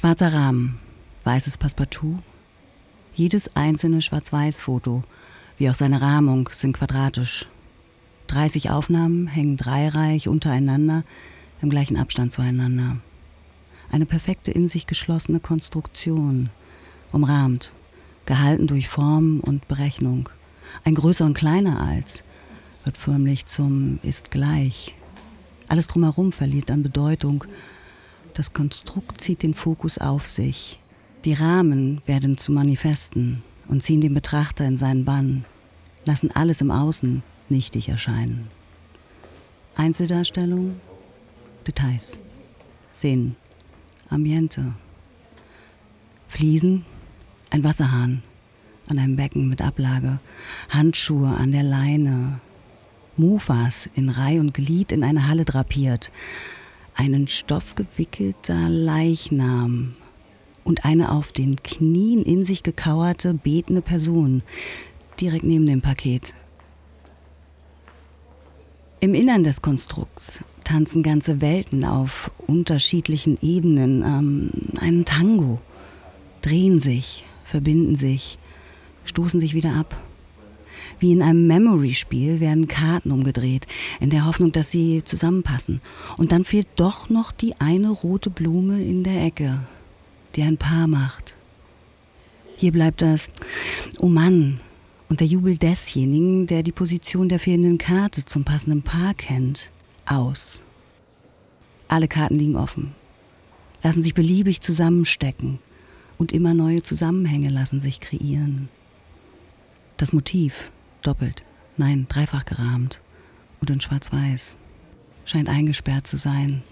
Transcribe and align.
Schwarzer 0.00 0.32
Rahmen, 0.32 0.78
weißes 1.24 1.58
Passepartout. 1.58 2.20
Jedes 3.14 3.54
einzelne 3.54 4.00
Schwarz-Weiß-Foto, 4.00 5.04
wie 5.58 5.68
auch 5.68 5.74
seine 5.74 6.00
Rahmung, 6.00 6.48
sind 6.54 6.74
quadratisch. 6.74 7.44
30 8.28 8.70
Aufnahmen 8.70 9.26
hängen 9.26 9.58
dreireich 9.58 10.26
untereinander, 10.26 11.04
im 11.60 11.68
gleichen 11.68 11.98
Abstand 11.98 12.32
zueinander. 12.32 12.96
Eine 13.92 14.06
perfekte 14.06 14.50
in 14.50 14.70
sich 14.70 14.86
geschlossene 14.86 15.38
Konstruktion, 15.38 16.48
umrahmt, 17.12 17.74
gehalten 18.24 18.68
durch 18.68 18.88
Form 18.88 19.40
und 19.40 19.68
Berechnung. 19.68 20.30
Ein 20.82 20.94
größer 20.94 21.26
und 21.26 21.34
kleiner 21.34 21.78
als 21.78 22.24
wird 22.84 22.96
förmlich 22.96 23.44
zum 23.44 23.98
ist 24.02 24.30
gleich. 24.30 24.94
Alles 25.68 25.88
drumherum 25.88 26.32
verliert 26.32 26.70
an 26.70 26.82
Bedeutung. 26.82 27.44
Das 28.34 28.52
Konstrukt 28.52 29.20
zieht 29.20 29.42
den 29.42 29.54
Fokus 29.54 29.98
auf 29.98 30.26
sich. 30.26 30.78
Die 31.24 31.34
Rahmen 31.34 32.00
werden 32.06 32.38
zu 32.38 32.52
Manifesten 32.52 33.42
und 33.68 33.82
ziehen 33.82 34.00
den 34.00 34.14
Betrachter 34.14 34.64
in 34.64 34.76
seinen 34.76 35.04
Bann, 35.04 35.44
lassen 36.04 36.30
alles 36.30 36.60
im 36.60 36.70
Außen 36.70 37.22
nichtig 37.48 37.88
erscheinen. 37.88 38.48
Einzeldarstellung, 39.76 40.80
Details, 41.66 42.12
Szenen, 42.94 43.36
Ambiente, 44.08 44.74
Fliesen, 46.28 46.84
ein 47.50 47.64
Wasserhahn 47.64 48.22
an 48.86 48.98
einem 48.98 49.16
Becken 49.16 49.48
mit 49.48 49.62
Ablage, 49.62 50.18
Handschuhe 50.68 51.28
an 51.28 51.52
der 51.52 51.62
Leine, 51.62 52.40
Mufas 53.16 53.88
in 53.94 54.08
Reih 54.08 54.40
und 54.40 54.54
Glied 54.54 54.92
in 54.92 55.04
eine 55.04 55.28
Halle 55.28 55.44
drapiert, 55.44 56.10
einen 57.00 57.28
stoffgewickelter 57.28 58.68
Leichnam 58.68 59.94
und 60.64 60.84
eine 60.84 61.12
auf 61.12 61.32
den 61.32 61.56
Knien 61.62 62.22
in 62.22 62.44
sich 62.44 62.62
gekauerte, 62.62 63.32
betende 63.32 63.80
Person 63.80 64.42
direkt 65.18 65.44
neben 65.44 65.64
dem 65.64 65.80
Paket. 65.80 66.34
Im 69.00 69.14
Innern 69.14 69.44
des 69.44 69.62
Konstrukts 69.62 70.40
tanzen 70.62 71.02
ganze 71.02 71.40
Welten 71.40 71.86
auf 71.86 72.30
unterschiedlichen 72.46 73.38
Ebenen 73.40 74.02
ähm, 74.02 74.50
einen 74.78 75.06
Tango, 75.06 75.58
drehen 76.42 76.80
sich, 76.80 77.24
verbinden 77.46 77.96
sich, 77.96 78.38
stoßen 79.06 79.40
sich 79.40 79.54
wieder 79.54 79.74
ab. 79.74 79.98
Wie 80.98 81.12
in 81.12 81.22
einem 81.22 81.46
Memory-Spiel 81.46 82.40
werden 82.40 82.68
Karten 82.68 83.10
umgedreht, 83.10 83.66
in 84.00 84.10
der 84.10 84.26
Hoffnung, 84.26 84.52
dass 84.52 84.70
sie 84.70 85.02
zusammenpassen. 85.04 85.80
Und 86.16 86.32
dann 86.32 86.44
fehlt 86.44 86.68
doch 86.76 87.08
noch 87.08 87.32
die 87.32 87.54
eine 87.60 87.90
rote 87.90 88.30
Blume 88.30 88.82
in 88.82 89.04
der 89.04 89.24
Ecke, 89.24 89.60
die 90.36 90.42
ein 90.42 90.58
Paar 90.58 90.86
macht. 90.86 91.36
Hier 92.56 92.72
bleibt 92.72 93.00
das, 93.00 93.30
oh 93.98 94.08
Mann, 94.08 94.60
und 95.08 95.20
der 95.20 95.26
Jubel 95.26 95.56
desjenigen, 95.56 96.46
der 96.46 96.62
die 96.62 96.72
Position 96.72 97.28
der 97.28 97.40
fehlenden 97.40 97.78
Karte 97.78 98.24
zum 98.24 98.44
passenden 98.44 98.82
Paar 98.82 99.14
kennt, 99.14 99.70
aus. 100.06 100.62
Alle 101.88 102.06
Karten 102.06 102.38
liegen 102.38 102.56
offen, 102.56 102.94
lassen 103.82 104.02
sich 104.02 104.14
beliebig 104.14 104.60
zusammenstecken 104.60 105.58
und 106.18 106.32
immer 106.32 106.54
neue 106.54 106.82
Zusammenhänge 106.82 107.48
lassen 107.48 107.80
sich 107.80 107.98
kreieren. 107.98 108.68
Das 109.96 110.12
Motiv, 110.12 110.70
doppelt, 111.02 111.42
nein, 111.76 112.06
dreifach 112.08 112.44
gerahmt 112.44 113.00
und 113.60 113.70
in 113.70 113.80
schwarz-weiß, 113.80 114.56
scheint 115.24 115.48
eingesperrt 115.48 116.06
zu 116.06 116.16
sein, 116.16 116.62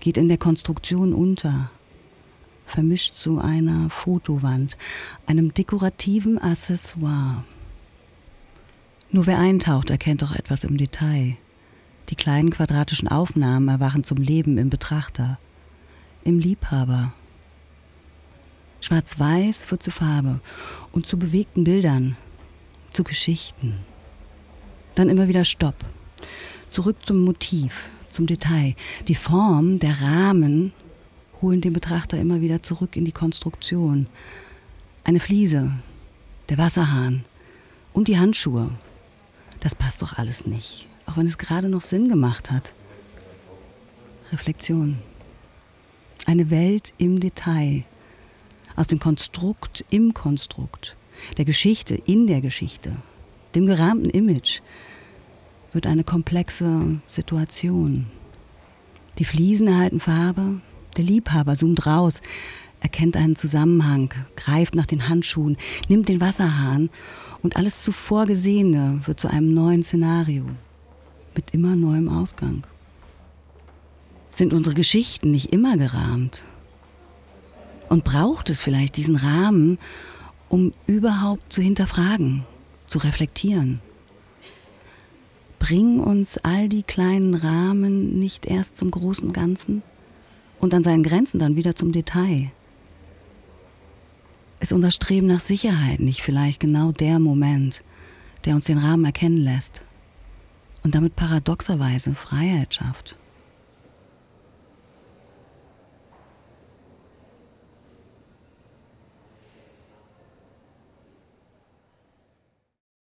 geht 0.00 0.18
in 0.18 0.28
der 0.28 0.38
Konstruktion 0.38 1.12
unter, 1.12 1.70
vermischt 2.66 3.14
zu 3.14 3.38
einer 3.38 3.90
Fotowand, 3.90 4.76
einem 5.26 5.54
dekorativen 5.54 6.38
Accessoire. 6.38 7.44
Nur 9.10 9.26
wer 9.26 9.38
eintaucht, 9.38 9.90
erkennt 9.90 10.22
doch 10.22 10.34
etwas 10.34 10.64
im 10.64 10.76
Detail. 10.76 11.36
Die 12.08 12.16
kleinen 12.16 12.50
quadratischen 12.50 13.08
Aufnahmen 13.08 13.68
erwachen 13.68 14.04
zum 14.04 14.18
Leben 14.18 14.58
im 14.58 14.68
Betrachter, 14.68 15.38
im 16.24 16.38
Liebhaber. 16.38 17.12
Schwarz-Weiß 18.80 19.70
wird 19.70 19.82
zu 19.82 19.90
Farbe 19.90 20.40
und 20.92 21.06
zu 21.06 21.18
bewegten 21.18 21.64
Bildern, 21.64 22.16
zu 22.92 23.04
Geschichten. 23.04 23.80
Dann 24.94 25.08
immer 25.08 25.28
wieder 25.28 25.44
Stopp. 25.44 25.76
Zurück 26.70 26.96
zum 27.04 27.22
Motiv, 27.24 27.90
zum 28.08 28.26
Detail. 28.26 28.74
Die 29.08 29.14
Form, 29.14 29.78
der 29.78 30.00
Rahmen 30.00 30.72
holen 31.42 31.60
den 31.60 31.72
Betrachter 31.72 32.18
immer 32.18 32.40
wieder 32.40 32.62
zurück 32.62 32.96
in 32.96 33.04
die 33.04 33.12
Konstruktion. 33.12 34.06
Eine 35.04 35.20
Fliese, 35.20 35.72
der 36.48 36.58
Wasserhahn 36.58 37.24
und 37.92 38.08
die 38.08 38.18
Handschuhe 38.18 38.70
das 39.60 39.74
passt 39.74 40.02
doch 40.02 40.16
alles 40.18 40.46
nicht, 40.46 40.86
auch 41.06 41.16
wenn 41.16 41.26
es 41.26 41.38
gerade 41.38 41.68
noch 41.68 41.80
Sinn 41.80 42.08
gemacht 42.08 42.50
hat. 42.50 42.72
Reflexion. 44.32 44.98
Eine 46.24 46.50
Welt 46.50 46.92
im 46.98 47.20
Detail, 47.20 47.84
aus 48.74 48.88
dem 48.88 48.98
Konstrukt 48.98 49.84
im 49.90 50.12
Konstrukt, 50.12 50.96
der 51.36 51.44
Geschichte 51.44 51.94
in 51.94 52.26
der 52.26 52.40
Geschichte, 52.40 52.92
dem 53.54 53.66
gerahmten 53.66 54.10
Image, 54.10 54.60
wird 55.72 55.86
eine 55.86 56.04
komplexe 56.04 57.00
Situation. 57.08 58.06
Die 59.18 59.24
Fliesen 59.24 59.68
erhalten 59.68 60.00
Farbe, 60.00 60.60
der 60.96 61.04
Liebhaber 61.04 61.56
zoomt 61.56 61.86
raus, 61.86 62.20
erkennt 62.80 63.16
einen 63.16 63.36
Zusammenhang, 63.36 64.12
greift 64.36 64.74
nach 64.74 64.86
den 64.86 65.08
Handschuhen, 65.08 65.56
nimmt 65.88 66.08
den 66.08 66.20
Wasserhahn 66.20 66.90
und 67.42 67.56
alles 67.56 67.82
zuvor 67.82 68.26
Gesehene 68.26 69.00
wird 69.04 69.20
zu 69.20 69.28
einem 69.28 69.54
neuen 69.54 69.82
Szenario 69.82 70.44
mit 71.34 71.50
immer 71.50 71.76
neuem 71.76 72.08
Ausgang. 72.08 72.66
Sind 74.30 74.52
unsere 74.52 74.74
Geschichten 74.74 75.30
nicht 75.30 75.52
immer 75.52 75.76
gerahmt? 75.76 76.44
Und 77.88 78.04
braucht 78.04 78.50
es 78.50 78.60
vielleicht 78.60 78.96
diesen 78.96 79.16
Rahmen, 79.16 79.78
um 80.48 80.72
überhaupt 80.86 81.52
zu 81.52 81.62
hinterfragen, 81.62 82.44
zu 82.86 82.98
reflektieren? 82.98 83.80
Bringen 85.58 86.00
uns 86.00 86.38
all 86.38 86.68
die 86.68 86.82
kleinen 86.82 87.34
Rahmen 87.34 88.18
nicht 88.18 88.46
erst 88.46 88.76
zum 88.76 88.90
großen 88.90 89.32
Ganzen 89.32 89.82
und 90.60 90.74
an 90.74 90.84
seinen 90.84 91.02
Grenzen 91.02 91.38
dann 91.38 91.56
wieder 91.56 91.74
zum 91.74 91.92
Detail? 91.92 92.50
Ist 94.60 94.72
unser 94.72 94.90
Streben 94.90 95.26
nach 95.26 95.40
Sicherheit 95.40 96.00
nicht 96.00 96.22
vielleicht 96.22 96.60
genau 96.60 96.92
der 96.92 97.18
Moment, 97.18 97.82
der 98.44 98.54
uns 98.54 98.64
den 98.64 98.78
Rahmen 98.78 99.04
erkennen 99.04 99.36
lässt 99.36 99.82
und 100.82 100.94
damit 100.94 101.16
paradoxerweise 101.16 102.14
Freiheit 102.14 102.74
schafft? 102.74 103.18